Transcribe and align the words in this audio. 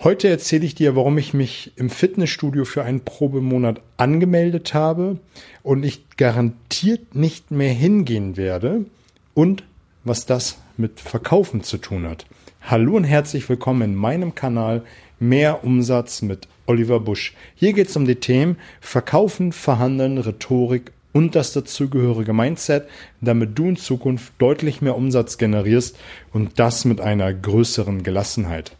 Heute 0.00 0.28
erzähle 0.28 0.64
ich 0.64 0.76
dir, 0.76 0.94
warum 0.94 1.18
ich 1.18 1.34
mich 1.34 1.72
im 1.74 1.90
Fitnessstudio 1.90 2.64
für 2.64 2.84
einen 2.84 3.00
Probemonat 3.00 3.80
angemeldet 3.96 4.72
habe 4.72 5.18
und 5.64 5.82
ich 5.82 6.08
garantiert 6.16 7.16
nicht 7.16 7.50
mehr 7.50 7.72
hingehen 7.72 8.36
werde 8.36 8.84
und 9.34 9.64
was 10.04 10.24
das 10.24 10.58
mit 10.76 11.00
Verkaufen 11.00 11.64
zu 11.64 11.78
tun 11.78 12.06
hat. 12.06 12.26
Hallo 12.62 12.94
und 12.94 13.02
herzlich 13.02 13.48
willkommen 13.48 13.82
in 13.82 13.94
meinem 13.96 14.36
Kanal 14.36 14.84
Mehr 15.18 15.64
Umsatz 15.64 16.22
mit 16.22 16.46
Oliver 16.66 17.00
Busch. 17.00 17.34
Hier 17.56 17.72
geht 17.72 17.88
es 17.88 17.96
um 17.96 18.06
die 18.06 18.20
Themen 18.20 18.56
Verkaufen, 18.80 19.50
Verhandeln, 19.50 20.18
Rhetorik 20.18 20.92
und 21.12 21.34
das 21.34 21.52
dazugehörige 21.52 22.32
Mindset, 22.32 22.88
damit 23.20 23.58
du 23.58 23.70
in 23.70 23.76
Zukunft 23.76 24.32
deutlich 24.38 24.80
mehr 24.80 24.94
Umsatz 24.94 25.38
generierst 25.38 25.98
und 26.32 26.60
das 26.60 26.84
mit 26.84 27.00
einer 27.00 27.34
größeren 27.34 28.04
Gelassenheit. 28.04 28.77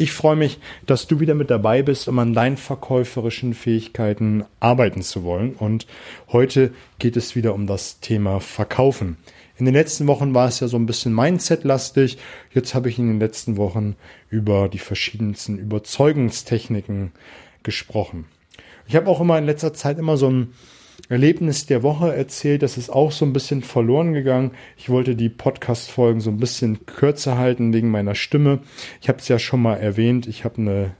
Ich 0.00 0.12
freue 0.12 0.34
mich, 0.34 0.58
dass 0.86 1.06
du 1.08 1.20
wieder 1.20 1.34
mit 1.34 1.50
dabei 1.50 1.82
bist, 1.82 2.08
um 2.08 2.18
an 2.20 2.32
deinen 2.32 2.56
verkäuferischen 2.56 3.52
Fähigkeiten 3.52 4.46
arbeiten 4.58 5.02
zu 5.02 5.24
wollen. 5.24 5.52
Und 5.52 5.86
heute 6.32 6.72
geht 6.98 7.18
es 7.18 7.36
wieder 7.36 7.52
um 7.52 7.66
das 7.66 8.00
Thema 8.00 8.40
Verkaufen. 8.40 9.18
In 9.58 9.66
den 9.66 9.74
letzten 9.74 10.06
Wochen 10.06 10.32
war 10.32 10.48
es 10.48 10.58
ja 10.60 10.68
so 10.68 10.78
ein 10.78 10.86
bisschen 10.86 11.14
Mindset-lastig. 11.14 12.16
Jetzt 12.54 12.74
habe 12.74 12.88
ich 12.88 12.98
in 12.98 13.08
den 13.08 13.20
letzten 13.20 13.58
Wochen 13.58 13.94
über 14.30 14.70
die 14.70 14.78
verschiedensten 14.78 15.58
Überzeugungstechniken 15.58 17.12
gesprochen. 17.62 18.24
Ich 18.88 18.96
habe 18.96 19.10
auch 19.10 19.20
immer 19.20 19.36
in 19.36 19.44
letzter 19.44 19.74
Zeit 19.74 19.98
immer 19.98 20.16
so 20.16 20.30
ein 20.30 20.54
Erlebnis 21.08 21.66
der 21.66 21.82
Woche 21.82 22.14
erzählt. 22.14 22.62
Das 22.62 22.76
ist 22.76 22.90
auch 22.90 23.12
so 23.12 23.24
ein 23.24 23.32
bisschen 23.32 23.62
verloren 23.62 24.12
gegangen. 24.12 24.52
Ich 24.76 24.88
wollte 24.88 25.16
die 25.16 25.28
Podcast-Folgen 25.28 26.20
so 26.20 26.30
ein 26.30 26.38
bisschen 26.38 26.86
kürzer 26.86 27.38
halten 27.38 27.72
wegen 27.72 27.90
meiner 27.90 28.14
Stimme. 28.14 28.60
Ich 29.00 29.08
habe 29.08 29.18
es 29.18 29.28
ja 29.28 29.38
schon 29.38 29.62
mal 29.62 29.76
erwähnt. 29.76 30.26
Ich 30.26 30.44
habe 30.44 30.58
eine 30.58 30.90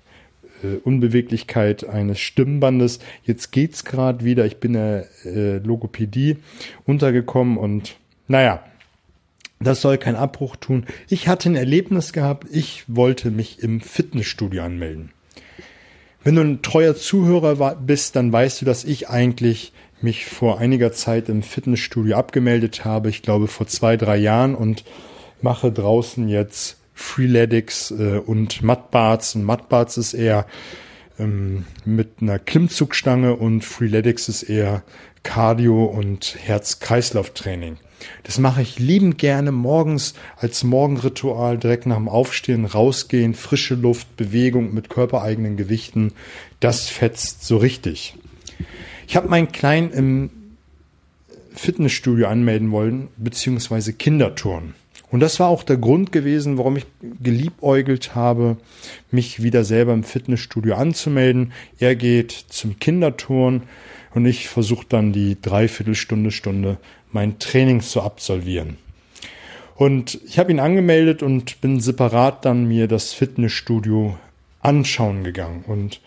äh, 0.62 0.77
Unbeweglichkeit 0.84 1.88
eines 1.88 2.20
Stimmbandes. 2.20 3.00
Jetzt 3.25 3.50
geht's 3.52 3.84
gerade 3.84 4.25
wieder. 4.25 4.47
Ich 4.47 4.58
bin 4.58 4.75
in 4.75 4.80
der 4.80 5.06
äh, 5.25 5.58
Logopädie 5.58 6.36
untergekommen 6.86 7.56
und 7.56 7.97
naja, 8.28 8.62
das 9.58 9.82
soll 9.82 9.98
keinen 9.98 10.16
Abbruch 10.16 10.56
tun. 10.56 10.86
Ich 11.08 11.28
hatte 11.28 11.50
ein 11.50 11.56
Erlebnis 11.56 12.12
gehabt. 12.12 12.47
Ich 12.50 12.84
wollte 12.86 13.30
mich 13.30 13.62
im 13.62 13.80
Fitnessstudio 13.80 14.62
anmelden. 14.62 15.12
Wenn 16.22 16.36
du 16.36 16.42
ein 16.42 16.62
treuer 16.62 16.97
Zuhörer 16.97 17.75
bist, 17.77 18.16
dann 18.16 18.32
weißt 18.32 18.60
du, 18.60 18.64
dass 18.66 18.84
ich 18.84 19.08
eigentlich 19.08 19.72
mich 20.03 20.27
vor 20.27 20.59
einiger 20.59 20.93
Zeit 20.93 21.29
im 21.29 21.43
Fitnessstudio 21.43 22.17
abgemeldet 22.17 22.84
habe, 22.84 23.09
ich 23.09 23.23
glaube 23.23 23.47
vor 23.47 23.67
zwei, 23.67 23.97
drei 23.97 24.17
Jahren 24.17 24.55
und 24.55 24.84
mache 25.43 25.73
draußen 25.73 26.29
jetzt 26.29 26.79
Freeletics 26.95 27.91
äh, 27.93 28.21
und 28.25 28.62
Mudbarts. 28.62 29.34
Und 29.34 29.45
Mudbarts 29.45 29.97
ist 29.97 30.15
eher 30.15 30.47
ähm, 31.19 31.65
mit 31.84 32.17
einer 32.21 32.39
Klimmzugstange 32.39 33.37
und 33.37 33.65
Freeletics 33.65 34.28
ist 34.28 34.43
eher 34.43 34.83
Cardio 35.23 35.84
und 35.84 36.37
Herz-Kreislauf-Training. 36.41 37.78
Das 38.23 38.39
mache 38.39 38.62
ich 38.62 38.78
liebend 38.78 39.19
gerne 39.19 39.53
morgens 39.53 40.15
als 40.37 40.65
Morgenritual 40.65 41.59
direkt 41.59 41.87
nach 41.87 41.97
dem 41.97 42.09
Aufstehen 42.09 42.65
rausgehen, 42.65 43.34
frische 43.34 43.75
Luft, 43.75 44.17
Bewegung 44.17 44.73
mit 44.73 44.89
körpereigenen 44.89 45.56
Gewichten. 45.56 46.12
Das 46.61 46.89
fetzt 46.89 47.45
so 47.45 47.59
richtig. 47.59 48.15
Ich 49.11 49.16
habe 49.16 49.28
meinen 49.28 49.50
Kleinen 49.50 49.91
im 49.91 50.30
Fitnessstudio 51.53 52.28
anmelden 52.28 52.70
wollen, 52.70 53.08
beziehungsweise 53.16 53.92
Kinderturnen. 53.92 54.75
Und 55.11 55.19
das 55.19 55.41
war 55.41 55.48
auch 55.48 55.64
der 55.64 55.78
Grund 55.78 56.12
gewesen, 56.12 56.58
warum 56.58 56.77
ich 56.77 56.86
geliebäugelt 57.20 58.14
habe, 58.14 58.56
mich 59.11 59.42
wieder 59.42 59.64
selber 59.64 59.94
im 59.94 60.05
Fitnessstudio 60.05 60.77
anzumelden. 60.77 61.53
Er 61.81 61.97
geht 61.97 62.31
zum 62.31 62.78
Kinderturn 62.78 63.64
und 64.14 64.27
ich 64.27 64.48
versuche 64.48 64.86
dann 64.88 65.12
die 65.12 65.42
Dreiviertelstunde, 65.42 66.31
Stunde 66.31 66.78
mein 67.10 67.41
Training 67.41 67.81
zu 67.81 68.03
absolvieren. 68.03 68.77
Und 69.75 70.21
ich 70.25 70.38
habe 70.38 70.53
ihn 70.53 70.60
angemeldet 70.60 71.25
und 71.25 71.60
bin 71.60 71.81
separat 71.81 72.44
dann 72.44 72.69
mir 72.69 72.87
das 72.87 73.12
Fitnessstudio 73.12 74.16
anschauen 74.60 75.25
gegangen. 75.25 75.65
Und 75.66 76.00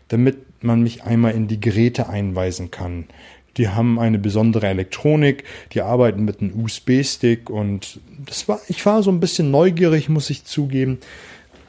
damit 0.09 0.38
man 0.62 0.84
mich 0.84 1.03
einmal 1.03 1.34
in 1.34 1.47
die 1.47 1.59
Geräte 1.59 2.09
einweisen 2.09 2.69
kann. 2.69 3.06
Die 3.56 3.69
haben 3.69 4.00
eine 4.00 4.19
besondere 4.19 4.68
Elektronik, 4.68 5.44
die 5.73 5.81
arbeiten 5.81 6.25
mit 6.25 6.41
einem 6.41 6.63
USB-Stick 6.63 7.50
und 7.50 8.00
das 8.25 8.47
war, 8.47 8.59
ich 8.68 8.85
war 8.85 9.01
so 9.01 9.09
ein 9.09 9.19
bisschen 9.19 9.50
neugierig, 9.50 10.09
muss 10.09 10.29
ich 10.29 10.44
zugeben 10.44 11.00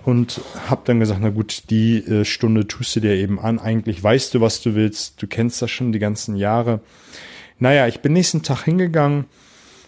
und 0.04 0.40
habe 0.68 0.82
dann 0.84 1.00
gesagt, 1.00 1.20
na 1.22 1.30
gut, 1.30 1.64
die 1.70 1.98
äh, 1.98 2.24
Stunde 2.24 2.66
tust 2.66 2.96
du 2.96 3.00
dir 3.00 3.14
eben 3.14 3.38
an. 3.38 3.58
Eigentlich 3.58 4.02
weißt 4.02 4.34
du, 4.34 4.40
was 4.40 4.60
du 4.62 4.74
willst. 4.74 5.20
Du 5.22 5.26
kennst 5.26 5.60
das 5.60 5.70
schon 5.70 5.92
die 5.92 5.98
ganzen 5.98 6.36
Jahre. 6.36 6.80
Naja, 7.58 7.86
ich 7.88 8.00
bin 8.00 8.12
nächsten 8.12 8.42
Tag 8.42 8.64
hingegangen 8.64 9.24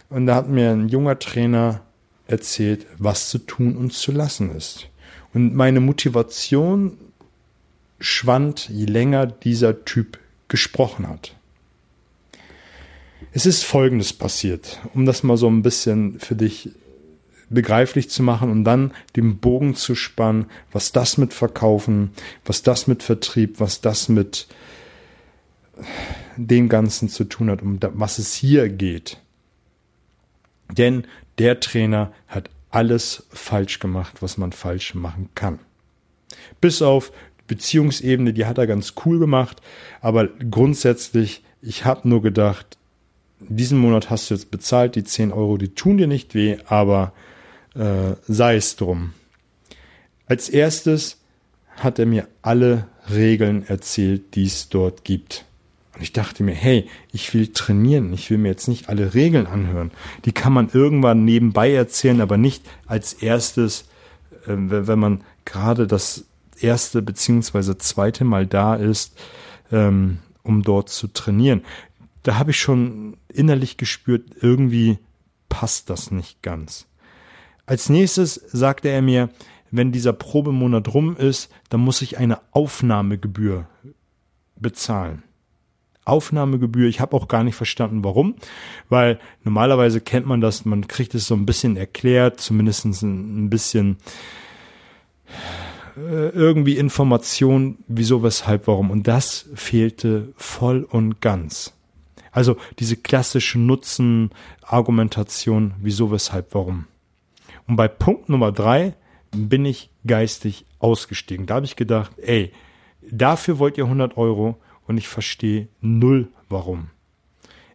und 0.08 0.26
da 0.26 0.34
hat 0.34 0.48
mir 0.48 0.70
ein 0.70 0.88
junger 0.88 1.18
Trainer 1.18 1.82
erzählt, 2.26 2.86
was 2.98 3.28
zu 3.28 3.38
tun 3.38 3.76
und 3.76 3.92
zu 3.92 4.12
lassen 4.12 4.54
ist. 4.54 4.88
Und 5.32 5.54
meine 5.54 5.80
Motivation 5.80 6.98
schwand, 8.00 8.68
je 8.68 8.86
länger 8.86 9.26
dieser 9.26 9.84
Typ 9.84 10.18
gesprochen 10.48 11.08
hat. 11.08 11.36
Es 13.32 13.46
ist 13.46 13.64
Folgendes 13.64 14.12
passiert, 14.12 14.80
um 14.94 15.06
das 15.06 15.22
mal 15.22 15.36
so 15.36 15.48
ein 15.48 15.62
bisschen 15.62 16.18
für 16.18 16.34
dich 16.34 16.70
begreiflich 17.50 18.10
zu 18.10 18.22
machen 18.22 18.50
und 18.50 18.64
dann 18.64 18.92
den 19.16 19.38
Bogen 19.38 19.74
zu 19.74 19.94
spannen, 19.94 20.46
was 20.72 20.92
das 20.92 21.18
mit 21.18 21.34
Verkaufen, 21.34 22.12
was 22.44 22.62
das 22.62 22.86
mit 22.86 23.02
Vertrieb, 23.02 23.60
was 23.60 23.80
das 23.80 24.08
mit 24.08 24.46
dem 26.46 26.68
Ganzen 26.68 27.08
zu 27.08 27.24
tun 27.24 27.50
hat, 27.50 27.62
um 27.62 27.78
was 27.94 28.18
es 28.18 28.34
hier 28.34 28.68
geht. 28.68 29.18
Denn 30.70 31.04
der 31.38 31.60
Trainer 31.60 32.12
hat 32.28 32.50
alles 32.70 33.26
falsch 33.30 33.78
gemacht, 33.78 34.22
was 34.22 34.38
man 34.38 34.52
falsch 34.52 34.94
machen 34.94 35.28
kann. 35.34 35.58
Bis 36.60 36.82
auf 36.82 37.12
Beziehungsebene, 37.48 38.32
die 38.32 38.46
hat 38.46 38.58
er 38.58 38.66
ganz 38.66 38.94
cool 39.04 39.18
gemacht, 39.18 39.60
aber 40.00 40.28
grundsätzlich, 40.28 41.42
ich 41.60 41.84
habe 41.84 42.08
nur 42.08 42.22
gedacht, 42.22 42.78
diesen 43.40 43.78
Monat 43.78 44.10
hast 44.10 44.30
du 44.30 44.34
jetzt 44.34 44.50
bezahlt, 44.50 44.94
die 44.94 45.04
10 45.04 45.32
Euro, 45.32 45.56
die 45.56 45.74
tun 45.74 45.98
dir 45.98 46.06
nicht 46.06 46.34
weh, 46.34 46.58
aber 46.66 47.12
äh, 47.74 48.14
sei 48.28 48.56
es 48.56 48.76
drum. 48.76 49.14
Als 50.26 50.48
erstes 50.48 51.16
hat 51.76 51.98
er 51.98 52.06
mir 52.06 52.28
alle 52.42 52.86
Regeln 53.12 53.66
erzählt, 53.66 54.34
die 54.34 54.44
es 54.44 54.68
dort 54.68 55.04
gibt. 55.04 55.44
Und 56.00 56.04
ich 56.04 56.14
dachte 56.14 56.42
mir, 56.42 56.54
hey, 56.54 56.88
ich 57.12 57.34
will 57.34 57.48
trainieren, 57.48 58.14
ich 58.14 58.30
will 58.30 58.38
mir 58.38 58.48
jetzt 58.48 58.68
nicht 58.68 58.88
alle 58.88 59.12
Regeln 59.12 59.46
anhören. 59.46 59.90
Die 60.24 60.32
kann 60.32 60.54
man 60.54 60.70
irgendwann 60.72 61.26
nebenbei 61.26 61.74
erzählen, 61.74 62.22
aber 62.22 62.38
nicht 62.38 62.64
als 62.86 63.12
erstes, 63.12 63.82
äh, 64.46 64.54
wenn 64.56 64.98
man 64.98 65.20
gerade 65.44 65.86
das 65.86 66.24
erste 66.58 67.02
beziehungsweise 67.02 67.76
zweite 67.76 68.24
Mal 68.24 68.46
da 68.46 68.76
ist, 68.76 69.20
ähm, 69.70 70.20
um 70.42 70.62
dort 70.62 70.88
zu 70.88 71.08
trainieren. 71.08 71.64
Da 72.22 72.38
habe 72.38 72.52
ich 72.52 72.58
schon 72.58 73.18
innerlich 73.28 73.76
gespürt, 73.76 74.24
irgendwie 74.40 74.96
passt 75.50 75.90
das 75.90 76.10
nicht 76.10 76.40
ganz. 76.40 76.86
Als 77.66 77.90
nächstes 77.90 78.36
sagte 78.50 78.88
er 78.88 79.02
mir, 79.02 79.28
wenn 79.70 79.92
dieser 79.92 80.14
Probemonat 80.14 80.94
rum 80.94 81.14
ist, 81.18 81.52
dann 81.68 81.80
muss 81.80 82.00
ich 82.00 82.16
eine 82.16 82.38
Aufnahmegebühr 82.52 83.66
bezahlen. 84.56 85.24
Aufnahmegebühr. 86.04 86.88
Ich 86.88 87.00
habe 87.00 87.16
auch 87.16 87.28
gar 87.28 87.44
nicht 87.44 87.54
verstanden, 87.54 88.04
warum, 88.04 88.34
weil 88.88 89.18
normalerweise 89.44 90.00
kennt 90.00 90.26
man 90.26 90.40
das, 90.40 90.64
man 90.64 90.88
kriegt 90.88 91.14
es 91.14 91.26
so 91.26 91.34
ein 91.34 91.46
bisschen 91.46 91.76
erklärt, 91.76 92.40
zumindest 92.40 92.84
ein, 92.84 93.50
bisschen 93.50 93.98
äh, 95.96 96.30
irgendwie 96.30 96.78
Information, 96.78 97.78
wieso, 97.86 98.22
weshalb, 98.22 98.66
warum. 98.66 98.90
Und 98.90 99.06
das 99.08 99.48
fehlte 99.54 100.32
voll 100.36 100.84
und 100.84 101.20
ganz. 101.20 101.74
Also 102.32 102.56
diese 102.78 102.96
klassische 102.96 103.58
Nutzen-Argumentation, 103.58 105.74
wieso, 105.80 106.12
weshalb, 106.12 106.54
warum. 106.54 106.86
Und 107.66 107.76
bei 107.76 107.88
Punkt 107.88 108.28
Nummer 108.28 108.52
drei 108.52 108.94
bin 109.32 109.64
ich 109.64 109.90
geistig 110.06 110.66
ausgestiegen. 110.78 111.46
Da 111.46 111.56
habe 111.56 111.66
ich 111.66 111.74
gedacht, 111.76 112.12
ey, 112.18 112.52
dafür 113.10 113.58
wollt 113.58 113.78
ihr 113.78 113.84
100 113.84 114.16
Euro 114.16 114.58
und 114.90 114.98
ich 114.98 115.06
verstehe 115.06 115.68
null 115.80 116.26
warum. 116.48 116.88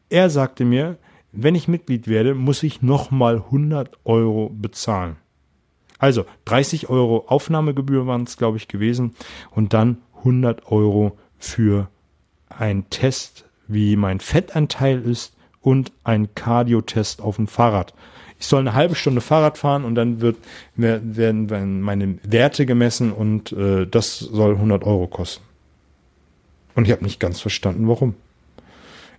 Er 0.09 0.29
sagte 0.29 0.65
mir, 0.65 0.97
wenn 1.31 1.56
ich 1.56 1.69
Mitglied 1.69 2.09
werde, 2.09 2.35
muss 2.35 2.62
ich 2.62 2.81
nochmal 2.81 3.38
100 3.38 3.97
Euro 4.03 4.50
bezahlen. 4.50 5.15
Also 5.97 6.25
30 6.44 6.89
Euro 6.89 7.23
Aufnahmegebühr 7.27 8.06
waren 8.06 8.23
es, 8.23 8.35
glaube 8.35 8.57
ich, 8.57 8.67
gewesen 8.67 9.15
und 9.51 9.71
dann 9.71 10.00
100 10.17 10.69
Euro 10.69 11.17
für 11.38 11.88
einen 12.50 12.89
Test, 12.89 13.45
wie 13.69 13.95
mein 13.95 14.19
Fettanteil 14.19 15.01
ist 15.01 15.38
und 15.61 15.94
ein 16.03 16.35
Cardio-Test 16.35 17.21
auf 17.21 17.38
dem 17.38 17.47
Fahrrad. 17.47 17.94
Ich 18.39 18.47
soll 18.47 18.59
eine 18.59 18.73
halbe 18.73 18.95
Stunde 18.95 19.21
Fahrrad 19.21 19.57
fahren 19.57 19.85
und 19.85 19.95
dann 19.95 20.19
wird, 20.19 20.35
werden 20.75 21.79
meine 21.79 22.18
Werte 22.23 22.65
gemessen 22.65 23.13
und 23.13 23.53
äh, 23.53 23.88
das 23.88 24.19
soll 24.19 24.56
100 24.56 24.83
Euro 24.83 25.07
kosten. 25.07 25.44
Und 26.75 26.86
ich 26.86 26.92
habe 26.92 27.04
nicht 27.04 27.19
ganz 27.19 27.39
verstanden, 27.39 27.88
warum. 27.88 28.16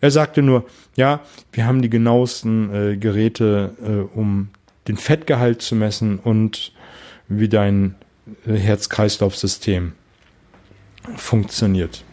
Er 0.00 0.10
sagte 0.10 0.42
nur, 0.42 0.66
ja, 0.94 1.20
wir 1.52 1.66
haben 1.66 1.82
die 1.82 1.90
genauesten 1.90 2.74
äh, 2.74 2.96
Geräte, 2.96 3.74
äh, 3.82 4.16
um 4.16 4.50
den 4.88 4.96
Fettgehalt 4.96 5.62
zu 5.62 5.74
messen 5.74 6.18
und 6.18 6.72
wie 7.28 7.48
dein 7.48 7.94
äh, 8.46 8.54
Herz-Kreislauf-System 8.54 9.92
funktioniert. 11.16 12.04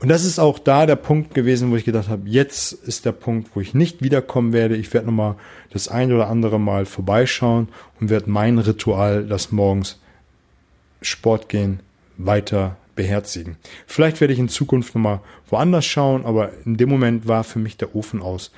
Und 0.00 0.08
das 0.08 0.24
ist 0.24 0.38
auch 0.38 0.58
da 0.58 0.86
der 0.86 0.96
Punkt 0.96 1.34
gewesen, 1.34 1.70
wo 1.70 1.76
ich 1.76 1.84
gedacht 1.84 2.08
habe, 2.08 2.28
jetzt 2.28 2.72
ist 2.72 3.04
der 3.04 3.12
Punkt, 3.12 3.50
wo 3.54 3.60
ich 3.60 3.74
nicht 3.74 4.02
wiederkommen 4.02 4.54
werde. 4.54 4.76
Ich 4.76 4.92
werde 4.94 5.06
nochmal 5.06 5.36
das 5.70 5.88
ein 5.88 6.10
oder 6.10 6.28
andere 6.28 6.58
Mal 6.58 6.86
vorbeischauen 6.86 7.68
und 8.00 8.08
werde 8.08 8.30
mein 8.30 8.58
Ritual, 8.58 9.26
das 9.26 9.52
morgens 9.52 10.00
Sport 11.02 11.50
gehen, 11.50 11.80
weiter 12.16 12.76
beherzigen. 13.00 13.56
Vielleicht 13.86 14.20
werde 14.20 14.34
ich 14.34 14.38
in 14.38 14.50
Zukunft 14.50 14.94
nochmal 14.94 15.22
woanders 15.48 15.86
schauen, 15.86 16.26
aber 16.26 16.52
in 16.66 16.76
dem 16.76 16.90
Moment 16.90 17.26
war 17.26 17.44
für 17.44 17.58
mich 17.58 17.78
der 17.78 17.94
Ofen 17.94 18.20
aus. 18.20 18.52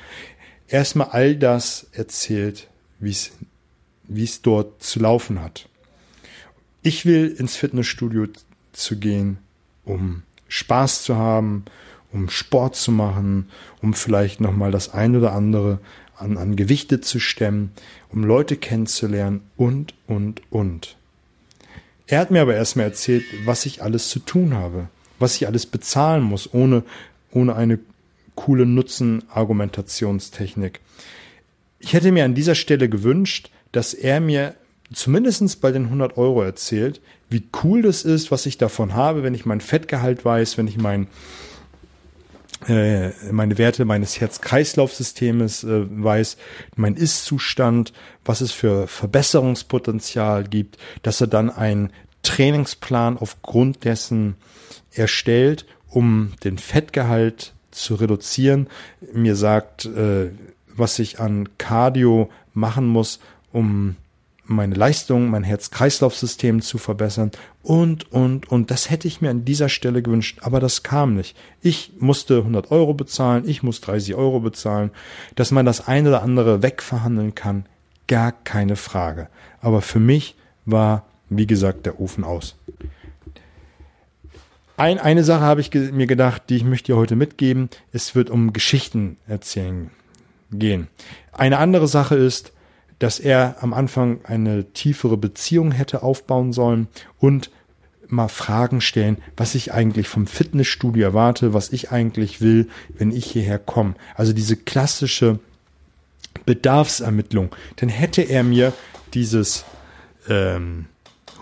Erstmal 0.66 1.10
all 1.10 1.36
das 1.36 1.86
erzählt, 1.92 2.66
wie 2.98 3.10
es, 3.12 4.42
dort 4.42 4.82
zu 4.82 4.98
laufen 4.98 5.40
hat. 5.40 5.68
Ich 6.82 7.06
will 7.06 7.28
ins 7.28 7.54
Fitnessstudio 7.54 8.26
zu 8.72 8.98
gehen, 8.98 9.38
um 9.84 10.24
Spaß 10.48 11.04
zu 11.04 11.14
haben, 11.14 11.64
um 12.12 12.28
Sport 12.28 12.74
zu 12.74 12.90
machen, 12.90 13.48
um 13.80 13.94
vielleicht 13.94 14.40
nochmal 14.40 14.72
das 14.72 14.92
ein 14.92 15.14
oder 15.14 15.34
andere 15.34 15.78
an, 16.16 16.36
an 16.36 16.56
Gewichte 16.56 17.00
zu 17.00 17.20
stemmen, 17.20 17.70
um 18.08 18.24
Leute 18.24 18.56
kennenzulernen 18.56 19.42
und, 19.56 19.94
und, 20.08 20.42
und. 20.50 20.96
Er 22.06 22.20
hat 22.20 22.30
mir 22.30 22.42
aber 22.42 22.54
erstmal 22.54 22.86
erzählt, 22.86 23.24
was 23.44 23.66
ich 23.66 23.82
alles 23.82 24.08
zu 24.08 24.18
tun 24.18 24.54
habe, 24.54 24.88
was 25.18 25.36
ich 25.36 25.46
alles 25.46 25.66
bezahlen 25.66 26.22
muss, 26.22 26.52
ohne, 26.52 26.82
ohne 27.30 27.54
eine 27.56 27.78
coole 28.34 28.66
Nutzen-Argumentationstechnik. 28.66 30.80
Ich 31.78 31.92
hätte 31.92 32.10
mir 32.12 32.24
an 32.24 32.34
dieser 32.34 32.54
Stelle 32.54 32.88
gewünscht, 32.88 33.50
dass 33.72 33.92
er 33.94 34.20
mir 34.20 34.54
zumindestens 34.92 35.56
bei 35.56 35.72
den 35.72 35.86
100 35.86 36.16
Euro 36.16 36.42
erzählt, 36.42 37.00
wie 37.30 37.44
cool 37.62 37.82
das 37.82 38.04
ist, 38.04 38.30
was 38.30 38.46
ich 38.46 38.58
davon 38.58 38.94
habe, 38.94 39.22
wenn 39.22 39.34
ich 39.34 39.46
mein 39.46 39.60
Fettgehalt 39.60 40.24
weiß, 40.24 40.58
wenn 40.58 40.68
ich 40.68 40.76
mein 40.76 41.08
meine 42.68 43.58
Werte 43.58 43.84
meines 43.84 44.20
Herz-Kreislauf-Systems 44.20 45.64
äh, 45.64 45.86
weiß, 45.90 46.36
mein 46.76 46.94
Ist-Zustand, 46.94 47.92
was 48.24 48.40
es 48.40 48.52
für 48.52 48.86
Verbesserungspotenzial 48.86 50.44
gibt, 50.44 50.78
dass 51.02 51.20
er 51.20 51.26
dann 51.26 51.50
einen 51.50 51.92
Trainingsplan 52.22 53.18
aufgrund 53.18 53.84
dessen 53.84 54.36
erstellt, 54.92 55.66
um 55.88 56.32
den 56.44 56.58
Fettgehalt 56.58 57.52
zu 57.70 57.94
reduzieren, 57.96 58.68
mir 59.12 59.34
sagt, 59.34 59.86
äh, 59.86 60.30
was 60.74 60.98
ich 60.98 61.20
an 61.20 61.48
Cardio 61.58 62.30
machen 62.54 62.86
muss, 62.86 63.18
um 63.52 63.96
meine 64.44 64.74
Leistung, 64.74 65.30
mein 65.30 65.44
Herz-Kreislauf-System 65.44 66.62
zu 66.62 66.78
verbessern 66.78 67.30
und, 67.62 68.10
und, 68.12 68.50
und. 68.50 68.70
Das 68.70 68.90
hätte 68.90 69.06
ich 69.08 69.20
mir 69.20 69.30
an 69.30 69.44
dieser 69.44 69.68
Stelle 69.68 70.02
gewünscht, 70.02 70.40
aber 70.42 70.60
das 70.60 70.82
kam 70.82 71.14
nicht. 71.14 71.36
Ich 71.60 71.92
musste 71.98 72.38
100 72.38 72.70
Euro 72.70 72.94
bezahlen, 72.94 73.44
ich 73.46 73.62
muss 73.62 73.80
30 73.80 74.14
Euro 74.14 74.40
bezahlen. 74.40 74.90
Dass 75.34 75.50
man 75.50 75.66
das 75.66 75.86
eine 75.86 76.08
oder 76.08 76.22
andere 76.22 76.62
wegverhandeln 76.62 77.34
kann, 77.34 77.66
gar 78.08 78.32
keine 78.32 78.76
Frage. 78.76 79.28
Aber 79.60 79.80
für 79.80 80.00
mich 80.00 80.36
war, 80.66 81.06
wie 81.28 81.46
gesagt, 81.46 81.86
der 81.86 82.00
Ofen 82.00 82.24
aus. 82.24 82.56
Ein, 84.76 84.98
eine 84.98 85.22
Sache 85.22 85.42
habe 85.42 85.60
ich 85.60 85.72
mir 85.72 86.06
gedacht, 86.06 86.42
die 86.48 86.56
ich 86.56 86.64
möchte 86.64 86.92
dir 86.92 86.96
heute 86.96 87.14
mitgeben. 87.14 87.68
Es 87.92 88.14
wird 88.14 88.30
um 88.30 88.52
Geschichten 88.52 89.16
erzählen 89.28 89.90
gehen. 90.50 90.88
Eine 91.32 91.58
andere 91.58 91.88
Sache 91.88 92.16
ist, 92.16 92.52
dass 93.02 93.18
er 93.18 93.56
am 93.60 93.74
Anfang 93.74 94.20
eine 94.24 94.72
tiefere 94.72 95.16
Beziehung 95.16 95.72
hätte 95.72 96.04
aufbauen 96.04 96.52
sollen 96.52 96.86
und 97.18 97.50
mal 98.06 98.28
Fragen 98.28 98.80
stellen, 98.80 99.16
was 99.36 99.56
ich 99.56 99.72
eigentlich 99.72 100.06
vom 100.06 100.28
Fitnessstudio 100.28 101.02
erwarte, 101.02 101.52
was 101.52 101.72
ich 101.72 101.90
eigentlich 101.90 102.40
will, 102.40 102.68
wenn 102.96 103.10
ich 103.10 103.24
hierher 103.24 103.58
komme. 103.58 103.94
Also 104.14 104.32
diese 104.32 104.54
klassische 104.54 105.40
Bedarfsermittlung. 106.46 107.52
Dann 107.76 107.88
hätte 107.88 108.22
er 108.22 108.44
mir 108.44 108.72
dieses 109.14 109.64
ähm, 110.28 110.86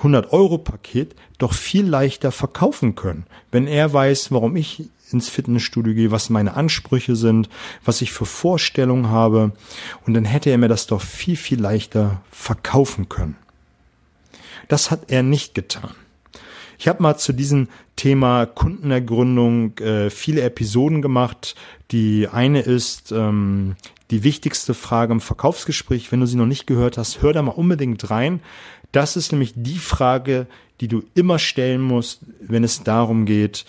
100-Euro-Paket 0.03 1.15
doch 1.39 1.53
viel 1.53 1.87
leichter 1.87 2.33
verkaufen 2.33 2.95
können. 2.95 3.27
Wenn 3.51 3.67
er 3.67 3.93
weiß, 3.93 4.33
warum 4.33 4.57
ich 4.57 4.89
ins 5.13 5.29
Fitnessstudio 5.29 5.95
gehe, 5.95 6.11
was 6.11 6.31
meine 6.31 6.55
Ansprüche 6.55 7.17
sind, 7.17 7.49
was 7.85 8.03
ich 8.03 8.13
für 8.13 8.27
Vorstellungen 8.27 9.09
habe. 9.11 9.53
Und 10.07 10.15
dann 10.15 10.25
hätte 10.25 10.51
er 10.51 10.59
mir 10.59 10.69
das 10.69 10.87
doch 10.87 11.03
viel, 11.03 11.37
viel 11.37 11.61
leichter 11.61 12.23
verkaufen 12.31 13.09
können. 13.09 13.37
Das 14.69 14.91
hat 14.91 15.11
er 15.11 15.23
nicht 15.23 15.55
getan. 15.55 15.95
Ich 16.79 16.89
habe 16.89 17.03
mal 17.03 17.19
zu 17.19 17.33
diesem 17.33 17.69
Thema 17.97 18.47
Kundenergründung 18.47 19.77
äh, 19.79 20.09
viele 20.09 20.41
Episoden 20.43 21.03
gemacht. 21.03 21.55
Die 21.91 22.29
eine 22.29 22.61
ist 22.61 23.13
ähm, 23.13 23.77
die 24.11 24.25
wichtigste 24.25 24.73
Frage 24.73 25.13
im 25.13 25.21
Verkaufsgespräch. 25.21 26.11
Wenn 26.11 26.21
du 26.21 26.27
sie 26.27 26.37
noch 26.37 26.47
nicht 26.47 26.67
gehört 26.67 26.97
hast, 26.97 27.21
hör 27.21 27.33
da 27.33 27.43
mal 27.43 27.51
unbedingt 27.51 28.11
rein. 28.11 28.41
Das 28.93 29.17
ist 29.17 29.33
nämlich 29.33 29.53
die 29.57 29.79
Frage, 29.79 30.47
die 30.81 30.89
du 30.89 31.03
immer 31.15 31.39
stellen 31.39 31.81
musst, 31.81 32.21
wenn 32.41 32.65
es 32.65 32.83
darum 32.83 33.27
geht, 33.27 33.65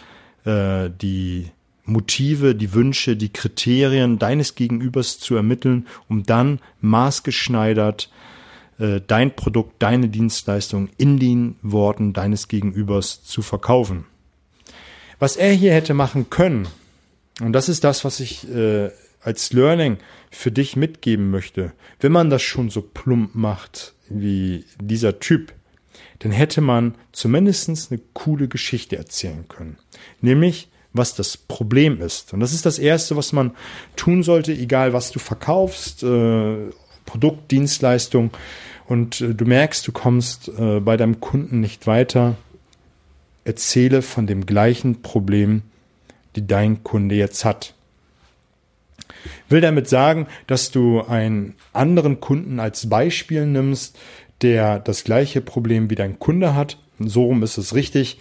äh, 0.46 0.90
die 0.90 1.51
Motive, 1.84 2.56
die 2.56 2.74
Wünsche, 2.74 3.16
die 3.16 3.34
Kriterien 3.34 4.18
deines 4.18 4.56
Gegenübers 4.56 5.20
zu 5.20 5.36
ermitteln, 5.36 5.88
um 6.08 6.24
dann 6.24 6.60
maßgeschneidert 6.80 8.10
äh, 8.80 9.01
dein 9.06 9.36
Produkt, 9.36 9.82
deine 9.82 10.10
Dienstleistung 10.10 10.90
in 10.98 11.20
den 11.20 11.56
Worten 11.62 12.13
deines 12.13 12.48
Gegenübers 12.48 13.24
zu 13.24 13.42
verkaufen. 13.42 14.06
Was 15.20 15.36
er 15.36 15.54
hier 15.54 15.74
hätte 15.74 15.94
machen 15.94 16.30
können, 16.30 16.68
und 17.42 17.54
das 17.54 17.70
ist 17.70 17.84
das, 17.84 18.04
was 18.06 18.20
ich 18.20 18.50
äh, 18.50 18.90
als 19.22 19.54
Learning 19.54 19.98
für 20.32 20.51
dich 20.51 20.75
mitgeben 20.75 21.30
möchte, 21.30 21.74
wenn 22.00 22.12
man 22.12 22.30
das 22.30 22.42
schon 22.42 22.70
so 22.70 22.82
plump 22.82 23.36
macht 23.36 23.94
wie 24.13 24.65
dieser 24.82 25.20
Typ, 25.20 25.53
dann 26.20 26.32
hätte 26.32 26.62
man 26.62 26.96
zumindest 27.12 27.91
eine 27.91 28.00
coole 28.13 28.48
Geschichte 28.48 28.98
erzählen 28.98 29.46
können. 29.48 29.77
Nämlich, 30.22 30.70
was 30.94 31.15
das 31.15 31.38
Problem 31.38 32.01
ist. 32.01 32.34
Und 32.34 32.41
das 32.41 32.53
ist 32.53 32.65
das 32.65 32.77
Erste, 32.77 33.15
was 33.15 33.34
man 33.34 33.51
tun 33.96 34.24
sollte, 34.24 34.51
egal 34.51 34.94
was 34.94 35.12
du 35.12 35.20
verkaufst, 35.20 36.03
äh, 36.03 36.58
Produkt, 37.06 37.51
Dienstleistung, 37.51 38.32
und 38.91 39.22
äh, 39.22 39.34
du 39.34 39.46
merkst, 39.46 39.88
du 39.88 39.94
kommst 39.94 40.50
äh, 40.50 40.82
bei 40.82 40.98
deinem 40.98 41.22
Kunden 41.22 41.62
nicht 41.62 41.88
weiter. 41.88 42.36
Erzähle 43.46 44.01
von 44.01 44.27
dem 44.27 44.46
gleichen 44.46 45.01
Problem, 45.01 45.62
die 46.36 46.46
dein 46.46 46.84
Kunde 46.84 47.15
jetzt 47.15 47.46
hat. 47.46 47.74
Will 49.50 49.62
damit 49.62 49.88
sagen, 49.88 50.28
dass 50.48 50.72
du 50.72 51.01
einen 51.01 51.56
anderen 51.74 52.20
Kunden 52.20 52.60
als 52.60 52.90
Beispiel 52.90 53.46
nimmst, 53.46 53.98
der 54.42 54.80
das 54.80 55.04
gleiche 55.04 55.42
Problem 55.42 55.90
wie 55.90 55.96
dein 55.96 56.20
Kunde 56.20 56.56
hat. 56.56 56.78
So 57.00 57.25
rum 57.25 57.44
ist 57.44 57.58
es 57.58 57.75
richtig. 57.75 58.20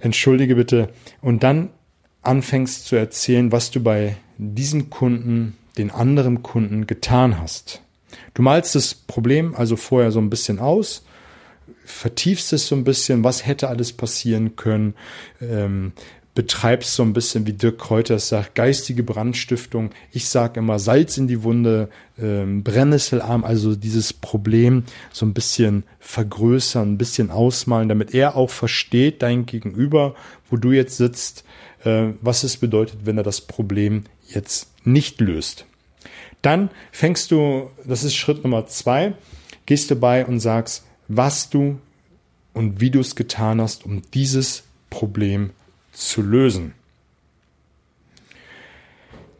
Entschuldige 0.00 0.56
bitte. 0.56 0.88
Und 1.20 1.42
dann 1.42 1.70
anfängst 2.22 2.86
zu 2.86 2.96
erzählen, 2.96 3.52
was 3.52 3.70
du 3.70 3.80
bei 3.80 4.16
diesem 4.38 4.90
Kunden, 4.90 5.56
den 5.78 5.90
anderen 5.90 6.42
Kunden 6.42 6.86
getan 6.86 7.38
hast. 7.40 7.82
Du 8.34 8.42
malst 8.42 8.74
das 8.74 8.94
Problem 8.94 9.54
also 9.54 9.76
vorher 9.76 10.10
so 10.10 10.20
ein 10.20 10.30
bisschen 10.30 10.58
aus, 10.58 11.04
vertiefst 11.84 12.52
es 12.52 12.66
so 12.66 12.74
ein 12.74 12.84
bisschen, 12.84 13.24
was 13.24 13.46
hätte 13.46 13.68
alles 13.68 13.92
passieren 13.92 14.56
können, 14.56 14.94
ähm, 15.40 15.92
betreibst 16.36 16.94
so 16.94 17.02
ein 17.02 17.14
bisschen, 17.14 17.46
wie 17.46 17.54
Dirk 17.54 17.78
Kräuter 17.78 18.18
sagt, 18.18 18.54
geistige 18.54 19.02
Brandstiftung. 19.02 19.90
Ich 20.12 20.28
sage 20.28 20.60
immer 20.60 20.78
Salz 20.78 21.16
in 21.16 21.28
die 21.28 21.42
Wunde, 21.42 21.88
ähm, 22.20 22.62
Brennnesselarm, 22.62 23.42
also 23.42 23.74
dieses 23.74 24.12
Problem 24.12 24.84
so 25.14 25.24
ein 25.24 25.32
bisschen 25.32 25.84
vergrößern, 25.98 26.92
ein 26.92 26.98
bisschen 26.98 27.30
ausmalen, 27.30 27.88
damit 27.88 28.12
er 28.12 28.36
auch 28.36 28.50
versteht, 28.50 29.22
dein 29.22 29.46
Gegenüber, 29.46 30.14
wo 30.50 30.58
du 30.58 30.72
jetzt 30.72 30.98
sitzt, 30.98 31.42
äh, 31.84 32.08
was 32.20 32.44
es 32.44 32.58
bedeutet, 32.58 33.06
wenn 33.06 33.16
er 33.16 33.24
das 33.24 33.40
Problem 33.40 34.04
jetzt 34.28 34.70
nicht 34.84 35.22
löst. 35.22 35.64
Dann 36.42 36.68
fängst 36.92 37.30
du, 37.30 37.70
das 37.86 38.04
ist 38.04 38.14
Schritt 38.14 38.44
Nummer 38.44 38.66
zwei, 38.66 39.14
gehst 39.64 39.90
du 39.90 39.96
bei 39.96 40.26
und 40.26 40.40
sagst, 40.40 40.84
was 41.08 41.48
du 41.48 41.78
und 42.52 42.82
wie 42.82 42.90
du 42.90 43.00
es 43.00 43.16
getan 43.16 43.58
hast, 43.58 43.86
um 43.86 44.02
dieses 44.12 44.64
Problem 44.90 45.52
lösen. 46.20 46.74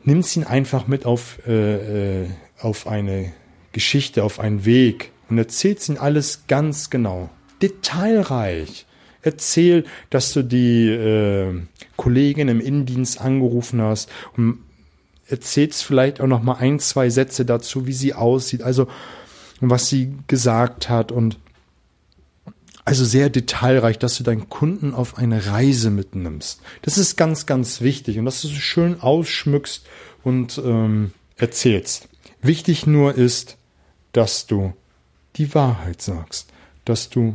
Nimmst 0.02 0.36
ihn 0.36 0.44
einfach 0.44 0.86
mit 0.86 1.04
auf, 1.04 1.38
äh, 1.46 2.22
äh, 2.22 2.28
auf 2.58 2.86
eine 2.86 3.32
Geschichte, 3.72 4.24
auf 4.24 4.40
einen 4.40 4.64
Weg 4.64 5.10
und 5.28 5.36
erzählst 5.36 5.88
ihn 5.88 5.98
alles 5.98 6.46
ganz 6.48 6.90
genau, 6.90 7.28
detailreich. 7.60 8.86
Erzähl, 9.22 9.84
dass 10.08 10.32
du 10.32 10.42
die 10.42 10.88
äh, 10.88 11.60
Kollegin 11.96 12.48
im 12.48 12.60
Innendienst 12.60 13.20
angerufen 13.20 13.82
hast 13.82 14.08
und 14.36 14.58
erzählst 15.28 15.84
vielleicht 15.84 16.20
auch 16.20 16.26
noch 16.26 16.42
mal 16.42 16.54
ein, 16.54 16.78
zwei 16.78 17.10
Sätze 17.10 17.44
dazu, 17.44 17.86
wie 17.86 17.92
sie 17.92 18.14
aussieht, 18.14 18.62
also 18.62 18.86
was 19.60 19.88
sie 19.88 20.14
gesagt 20.26 20.88
hat 20.88 21.10
und 21.10 21.38
also 22.86 23.04
sehr 23.04 23.30
detailreich, 23.30 23.98
dass 23.98 24.16
du 24.16 24.22
deinen 24.22 24.48
Kunden 24.48 24.94
auf 24.94 25.18
eine 25.18 25.46
Reise 25.46 25.90
mitnimmst. 25.90 26.62
Das 26.82 26.98
ist 26.98 27.16
ganz, 27.16 27.44
ganz 27.44 27.80
wichtig 27.80 28.18
und 28.18 28.24
dass 28.24 28.42
du 28.42 28.48
es 28.48 28.54
schön 28.54 29.00
ausschmückst 29.00 29.84
und 30.22 30.62
ähm, 30.64 31.10
erzählst. 31.36 32.08
Wichtig 32.42 32.86
nur 32.86 33.16
ist, 33.16 33.58
dass 34.12 34.46
du 34.46 34.72
die 35.34 35.52
Wahrheit 35.52 36.00
sagst, 36.00 36.52
dass 36.84 37.10
du 37.10 37.34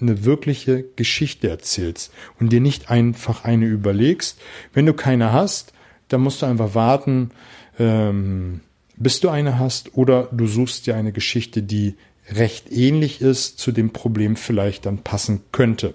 eine 0.00 0.24
wirkliche 0.24 0.84
Geschichte 0.96 1.48
erzählst 1.48 2.12
und 2.40 2.50
dir 2.50 2.60
nicht 2.60 2.90
einfach 2.90 3.44
eine 3.44 3.66
überlegst. 3.66 4.40
Wenn 4.72 4.86
du 4.86 4.92
keine 4.92 5.32
hast, 5.32 5.72
dann 6.08 6.20
musst 6.20 6.42
du 6.42 6.46
einfach 6.46 6.74
warten, 6.74 7.30
ähm, 7.78 8.60
bis 8.96 9.20
du 9.20 9.28
eine 9.28 9.60
hast, 9.60 9.96
oder 9.96 10.28
du 10.32 10.48
suchst 10.48 10.88
dir 10.88 10.96
eine 10.96 11.12
Geschichte, 11.12 11.62
die 11.62 11.94
recht 12.28 12.70
ähnlich 12.70 13.20
ist, 13.20 13.58
zu 13.58 13.72
dem 13.72 13.90
Problem 13.90 14.36
vielleicht 14.36 14.86
dann 14.86 14.98
passen 14.98 15.42
könnte. 15.52 15.94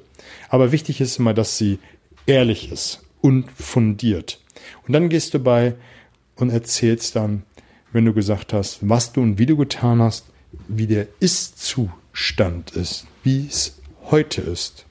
Aber 0.49 0.71
wichtig 0.71 1.01
ist 1.01 1.19
immer, 1.19 1.33
dass 1.33 1.57
sie 1.57 1.79
ehrlich 2.25 2.71
ist 2.71 3.03
und 3.21 3.49
fundiert. 3.51 4.39
Und 4.85 4.93
dann 4.93 5.09
gehst 5.09 5.33
du 5.33 5.39
bei 5.39 5.75
und 6.35 6.49
erzählst 6.49 7.15
dann, 7.15 7.43
wenn 7.91 8.05
du 8.05 8.13
gesagt 8.13 8.53
hast, 8.53 8.79
was 8.81 9.13
du 9.13 9.21
und 9.21 9.37
wie 9.37 9.45
du 9.45 9.55
getan 9.55 10.01
hast, 10.01 10.25
wie 10.67 10.87
der 10.87 11.07
Ist-Zustand 11.19 12.71
ist, 12.71 13.07
wie 13.23 13.47
es 13.47 13.79
heute 14.09 14.41
ist, 14.41 14.85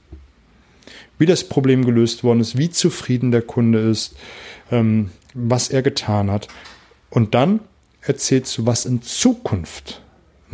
wie 1.19 1.27
das 1.27 1.45
Problem 1.45 1.85
gelöst 1.85 2.25
worden 2.25 2.41
ist, 2.41 2.59
wie 2.59 2.71
zufrieden 2.71 3.31
der 3.31 3.43
Kunde 3.43 3.79
ist, 3.79 4.17
ähm, 4.71 5.11
was 5.35 5.69
er 5.69 5.83
getan 5.83 6.31
hat. 6.31 6.49
Und 7.11 7.35
dann 7.35 7.61
erzählst 8.01 8.59
du, 8.59 8.67
was 8.67 8.87
in 8.87 9.03
Zukunft 9.03 10.03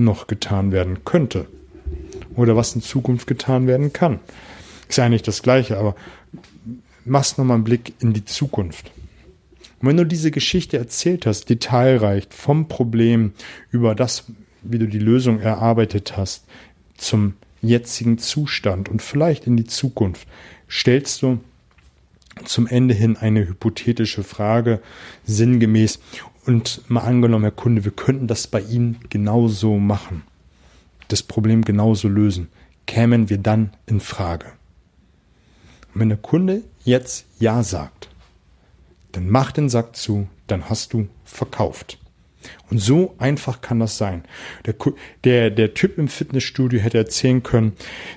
noch 0.04 0.26
getan 0.26 0.73
werden 0.73 1.04
könnte. 1.04 1.47
Oder 2.35 2.57
was 2.57 2.75
in 2.75 2.83
Zukunft 2.83 3.26
getan 3.26 3.66
werden 3.66 3.92
kann. 3.92 4.21
Ist 4.88 4.99
ja 4.99 5.04
eigentlich 5.04 5.23
das 5.23 5.42
Gleiche, 5.42 5.78
aber 5.78 5.95
machst 7.04 7.38
nochmal 7.38 7.57
einen 7.57 7.64
Blick 7.64 7.95
in 8.00 8.12
die 8.12 8.25
Zukunft. 8.25 8.92
Und 9.80 9.88
wenn 9.88 9.97
du 9.97 10.04
diese 10.04 10.30
Geschichte 10.30 10.76
erzählt 10.76 11.26
hast, 11.26 11.49
detailreich, 11.49 12.26
vom 12.30 12.69
Problem 12.69 13.33
über 13.71 13.95
das, 13.95 14.25
wie 14.62 14.78
du 14.78 14.87
die 14.87 14.99
Lösung 14.99 15.40
erarbeitet 15.40 16.16
hast, 16.16 16.45
zum 16.97 17.35
jetzigen 17.62 18.19
Zustand 18.19 18.88
und 18.88 19.00
vielleicht 19.02 19.47
in 19.47 19.57
die 19.57 19.64
Zukunft, 19.64 20.28
stellst 20.69 21.23
du 21.23 21.40
zum 22.45 22.66
Ende 22.66 22.95
hin 22.95 23.16
eine 23.16 23.47
hypothetische 23.47 24.23
Frage, 24.23 24.80
sinngemäß, 25.25 25.99
und 26.47 26.88
mal 26.88 27.00
angenommen, 27.00 27.44
Herr 27.44 27.50
Kunde, 27.50 27.85
wir 27.85 27.92
könnten 27.92 28.26
das 28.26 28.47
bei 28.47 28.61
Ihnen 28.61 28.99
genauso 29.09 29.78
machen, 29.78 30.23
das 31.09 31.23
Problem 31.23 31.62
genauso 31.62 32.09
lösen, 32.09 32.49
kämen 32.87 33.28
wir 33.28 33.38
dann 33.38 33.76
in 33.87 34.00
Frage. 34.00 34.47
Und 35.94 36.00
wenn 36.00 36.09
der 36.09 36.18
Kunde 36.18 36.62
jetzt 36.85 37.26
Ja 37.38 37.62
sagt, 37.62 38.09
dann 39.12 39.28
mach 39.28 39.52
den 39.52 39.68
Sack 39.68 39.97
zu, 39.97 40.28
dann 40.47 40.68
hast 40.68 40.92
du 40.92 41.09
verkauft. 41.25 41.99
Und 42.70 42.78
so 42.78 43.14
einfach 43.18 43.61
kann 43.61 43.80
das 43.80 43.99
sein. 43.99 44.25
Der, 44.64 44.75
der, 45.25 45.50
der 45.50 45.75
Typ 45.75 45.99
im 45.99 46.09
Fitnessstudio 46.09 46.80
hätte 46.80 46.99
erzählen 46.99 47.42
können, 47.42 47.73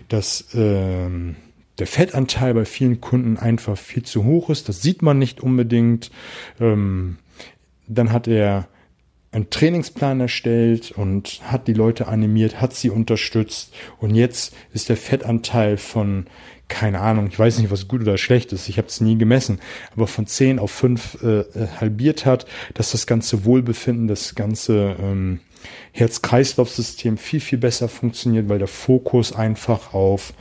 dass 0.07 0.47
ähm, 0.53 1.35
der 1.79 1.87
Fettanteil 1.87 2.53
bei 2.53 2.65
vielen 2.65 3.01
Kunden 3.01 3.37
einfach 3.37 3.77
viel 3.77 4.03
zu 4.03 4.23
hoch 4.23 4.49
ist. 4.49 4.69
Das 4.69 4.81
sieht 4.81 5.01
man 5.01 5.19
nicht 5.19 5.41
unbedingt. 5.41 6.11
Ähm, 6.59 7.17
dann 7.87 8.11
hat 8.11 8.27
er 8.27 8.67
einen 9.31 9.49
Trainingsplan 9.49 10.19
erstellt 10.19 10.91
und 10.91 11.41
hat 11.43 11.67
die 11.67 11.73
Leute 11.73 12.07
animiert, 12.07 12.61
hat 12.61 12.73
sie 12.73 12.91
unterstützt. 12.91 13.73
Und 13.99 14.13
jetzt 14.13 14.53
ist 14.73 14.89
der 14.89 14.97
Fettanteil 14.97 15.77
von 15.77 16.27
keine 16.69 17.01
Ahnung, 17.01 17.27
ich 17.27 17.37
weiß 17.37 17.59
nicht, 17.59 17.69
was 17.69 17.87
gut 17.87 18.01
oder 18.01 18.17
schlecht 18.17 18.51
ist, 18.51 18.67
ich 18.67 18.77
habe 18.77 18.87
es 18.87 18.99
nie 18.99 19.17
gemessen, 19.17 19.59
aber 19.95 20.07
von 20.07 20.25
10 20.25 20.57
auf 20.57 20.71
5 20.71 21.23
äh, 21.23 21.43
halbiert 21.79 22.25
hat, 22.25 22.47
dass 22.73 22.91
das 22.91 23.05
ganze 23.05 23.45
Wohlbefinden, 23.45 24.07
das 24.07 24.33
ganze 24.33 24.95
ähm, 24.99 25.41
Herz-Kreislauf-System 25.91 27.17
viel, 27.17 27.41
viel 27.41 27.59
besser 27.59 27.89
funktioniert, 27.89 28.49
weil 28.49 28.59
der 28.59 28.67
Fokus 28.67 29.33
einfach 29.33 29.93
auf 29.93 30.33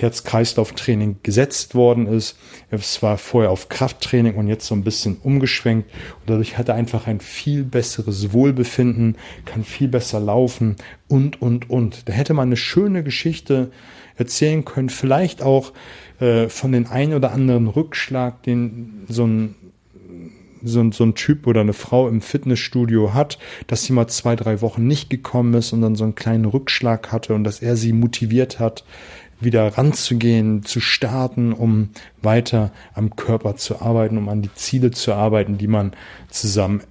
Herz-Kreislauf-Training 0.00 1.18
gesetzt 1.22 1.74
worden 1.74 2.06
ist. 2.06 2.38
Es 2.70 3.02
war 3.02 3.18
vorher 3.18 3.50
auf 3.50 3.68
Krafttraining 3.68 4.34
und 4.34 4.48
jetzt 4.48 4.66
so 4.66 4.74
ein 4.74 4.84
bisschen 4.84 5.16
umgeschwenkt. 5.22 5.90
Und 6.20 6.30
dadurch 6.30 6.58
hat 6.58 6.68
er 6.68 6.74
einfach 6.74 7.06
ein 7.06 7.20
viel 7.20 7.64
besseres 7.64 8.32
Wohlbefinden, 8.32 9.16
kann 9.44 9.64
viel 9.64 9.88
besser 9.88 10.20
laufen 10.20 10.76
und, 11.08 11.40
und, 11.40 11.70
und. 11.70 12.08
Da 12.08 12.12
hätte 12.12 12.34
man 12.34 12.48
eine 12.48 12.56
schöne 12.56 13.02
Geschichte 13.02 13.70
erzählen 14.16 14.64
können. 14.64 14.90
Vielleicht 14.90 15.42
auch 15.42 15.72
äh, 16.20 16.48
von 16.48 16.72
den 16.72 16.86
ein 16.86 17.14
oder 17.14 17.32
anderen 17.32 17.68
Rückschlag, 17.68 18.42
den 18.42 19.04
so 19.08 19.26
ein 19.26 19.54
so, 20.62 20.80
ein 20.80 20.92
so 20.92 21.04
ein 21.04 21.14
Typ 21.14 21.46
oder 21.46 21.60
eine 21.60 21.72
Frau 21.72 22.08
im 22.08 22.20
Fitnessstudio 22.20 23.14
hat, 23.14 23.38
dass 23.66 23.84
sie 23.84 23.92
mal 23.92 24.08
zwei, 24.08 24.36
drei 24.36 24.60
Wochen 24.60 24.86
nicht 24.86 25.10
gekommen 25.10 25.54
ist 25.54 25.72
und 25.72 25.80
dann 25.82 25.96
so 25.96 26.04
einen 26.04 26.14
kleinen 26.14 26.44
Rückschlag 26.44 27.12
hatte 27.12 27.34
und 27.34 27.44
dass 27.44 27.60
er 27.60 27.76
sie 27.76 27.92
motiviert 27.92 28.58
hat, 28.58 28.84
wieder 29.40 29.66
ranzugehen, 29.78 30.64
zu 30.64 30.80
starten, 30.80 31.52
um 31.52 31.90
weiter 32.22 32.72
am 32.94 33.16
Körper 33.16 33.56
zu 33.56 33.80
arbeiten, 33.80 34.18
um 34.18 34.28
an 34.28 34.42
die 34.42 34.54
Ziele 34.54 34.90
zu 34.90 35.14
arbeiten, 35.14 35.58
die 35.58 35.66
man 35.66 35.92
zusammen 36.28 36.82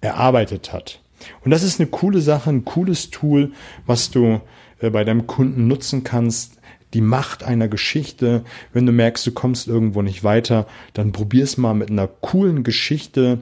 erarbeitet 0.00 0.72
hat. 0.72 1.00
Und 1.44 1.50
das 1.50 1.62
ist 1.62 1.80
eine 1.80 1.88
coole 1.88 2.20
Sache, 2.20 2.50
ein 2.50 2.64
cooles 2.64 3.10
Tool, 3.10 3.52
was 3.86 4.10
du 4.10 4.40
äh, 4.80 4.90
bei 4.90 5.04
deinem 5.04 5.26
Kunden 5.26 5.66
nutzen 5.68 6.04
kannst. 6.04 6.58
Die 6.92 7.00
Macht 7.00 7.42
einer 7.42 7.66
Geschichte. 7.66 8.44
Wenn 8.72 8.86
du 8.86 8.92
merkst, 8.92 9.26
du 9.26 9.32
kommst 9.32 9.66
irgendwo 9.66 10.02
nicht 10.02 10.22
weiter, 10.22 10.66
dann 10.92 11.12
probier's 11.12 11.56
mal 11.56 11.74
mit 11.74 11.90
einer 11.90 12.06
coolen 12.06 12.62
Geschichte 12.62 13.40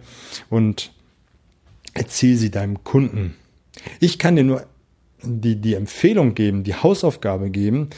und 0.48 0.92
erzähl 1.92 2.36
sie 2.36 2.50
deinem 2.50 2.82
Kunden. 2.82 3.34
Ich 4.00 4.18
kann 4.18 4.36
dir 4.36 4.44
nur 4.44 4.66
die, 5.22 5.56
die 5.56 5.74
Empfehlung 5.74 6.34
geben, 6.34 6.64
die 6.64 6.74
Hausaufgabe 6.74 7.50
geben, 7.50 7.90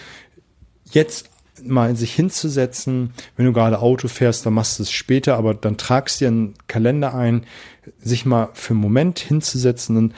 jetzt 0.91 1.31
mal 1.63 1.95
sich 1.97 2.15
hinzusetzen, 2.15 3.13
wenn 3.37 3.47
du 3.47 3.53
gerade 3.53 3.81
Auto 3.81 4.09
fährst, 4.09 4.45
dann 4.45 4.55
machst 4.55 4.79
du 4.79 4.83
es 4.83 4.91
später, 4.91 5.37
aber 5.37 5.55
dann 5.55 5.77
tragst 5.77 6.21
dir 6.21 6.29
einen 6.29 6.55
Kalender 6.67 7.15
ein, 7.15 7.45
sich 8.01 8.27
mal 8.27 8.51
für 8.55 8.73
einen 8.73 8.81
Moment 8.81 9.19
hinzusetzen 9.19 9.97
und 9.97 10.15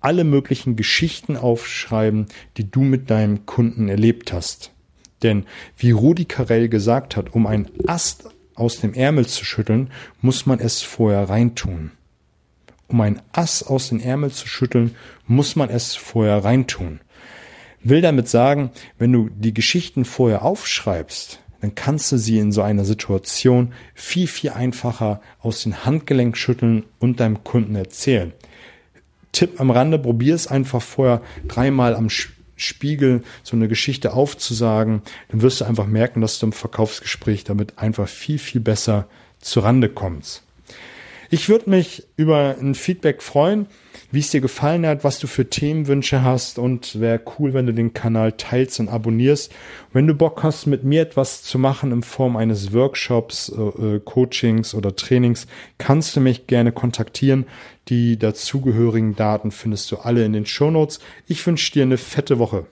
alle 0.00 0.24
möglichen 0.24 0.76
Geschichten 0.76 1.36
aufschreiben, 1.36 2.26
die 2.56 2.70
du 2.70 2.80
mit 2.80 3.10
deinem 3.10 3.46
Kunden 3.46 3.88
erlebt 3.88 4.32
hast. 4.32 4.72
Denn 5.22 5.44
wie 5.76 5.90
Rudi 5.90 6.24
Carell 6.24 6.68
gesagt 6.68 7.16
hat, 7.16 7.34
um 7.34 7.46
einen 7.46 7.68
Ast 7.86 8.28
aus 8.54 8.80
dem 8.80 8.94
Ärmel 8.94 9.26
zu 9.26 9.44
schütteln, 9.44 9.90
muss 10.20 10.46
man 10.46 10.60
es 10.60 10.82
vorher 10.82 11.28
reintun. 11.28 11.92
Um 12.86 13.00
einen 13.02 13.20
Ass 13.32 13.62
aus 13.62 13.90
dem 13.90 14.00
Ärmel 14.00 14.30
zu 14.30 14.48
schütteln, 14.48 14.94
muss 15.26 15.56
man 15.56 15.68
es 15.68 15.94
vorher 15.94 16.42
reintun. 16.42 17.00
Will 17.82 18.00
damit 18.00 18.28
sagen, 18.28 18.70
wenn 18.98 19.12
du 19.12 19.28
die 19.28 19.54
Geschichten 19.54 20.04
vorher 20.04 20.42
aufschreibst, 20.42 21.40
dann 21.60 21.74
kannst 21.74 22.12
du 22.12 22.18
sie 22.18 22.38
in 22.38 22.52
so 22.52 22.62
einer 22.62 22.84
Situation 22.84 23.72
viel, 23.94 24.26
viel 24.26 24.50
einfacher 24.50 25.20
aus 25.40 25.62
den 25.62 25.84
Handgelenk 25.84 26.36
schütteln 26.36 26.84
und 26.98 27.20
deinem 27.20 27.44
Kunden 27.44 27.74
erzählen. 27.74 28.32
Tipp 29.32 29.60
am 29.60 29.70
Rande, 29.70 29.98
probier 29.98 30.34
es 30.34 30.46
einfach 30.46 30.82
vorher 30.82 31.22
dreimal 31.46 31.94
am 31.94 32.08
Spiegel 32.56 33.22
so 33.42 33.56
eine 33.56 33.68
Geschichte 33.68 34.12
aufzusagen, 34.12 35.02
dann 35.28 35.42
wirst 35.42 35.60
du 35.60 35.64
einfach 35.64 35.86
merken, 35.86 36.20
dass 36.20 36.38
du 36.38 36.46
im 36.46 36.52
Verkaufsgespräch 36.52 37.44
damit 37.44 37.78
einfach 37.78 38.08
viel, 38.08 38.38
viel 38.38 38.60
besser 38.60 39.06
zurande 39.40 39.88
kommst. 39.88 40.44
Ich 41.30 41.50
würde 41.50 41.68
mich 41.68 42.04
über 42.16 42.56
ein 42.58 42.74
Feedback 42.74 43.22
freuen, 43.22 43.66
wie 44.10 44.20
es 44.20 44.30
dir 44.30 44.40
gefallen 44.40 44.86
hat, 44.86 45.04
was 45.04 45.18
du 45.18 45.26
für 45.26 45.50
Themenwünsche 45.50 46.22
hast 46.22 46.58
und 46.58 47.00
wäre 47.00 47.20
cool, 47.38 47.52
wenn 47.52 47.66
du 47.66 47.74
den 47.74 47.92
Kanal 47.92 48.32
teilst 48.32 48.80
und 48.80 48.88
abonnierst. 48.88 49.52
Wenn 49.92 50.06
du 50.06 50.14
Bock 50.14 50.42
hast, 50.42 50.66
mit 50.66 50.84
mir 50.84 51.02
etwas 51.02 51.42
zu 51.42 51.58
machen 51.58 51.92
in 51.92 52.02
Form 52.02 52.38
eines 52.38 52.72
Workshops, 52.72 53.52
äh, 53.54 53.96
äh 53.96 54.00
Coachings 54.00 54.74
oder 54.74 54.96
Trainings, 54.96 55.46
kannst 55.76 56.16
du 56.16 56.20
mich 56.20 56.46
gerne 56.46 56.72
kontaktieren. 56.72 57.44
Die 57.88 58.18
dazugehörigen 58.18 59.14
Daten 59.14 59.50
findest 59.50 59.92
du 59.92 59.96
alle 59.96 60.24
in 60.24 60.32
den 60.32 60.46
Show 60.46 60.70
Notes. 60.70 60.98
Ich 61.26 61.46
wünsche 61.46 61.72
dir 61.72 61.82
eine 61.82 61.98
fette 61.98 62.38
Woche. 62.38 62.66